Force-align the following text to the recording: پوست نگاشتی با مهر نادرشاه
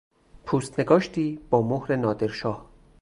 پوست 0.45 0.79
نگاشتی 0.79 1.39
با 1.49 1.61
مهر 1.61 1.95
نادرشاه 1.95 2.65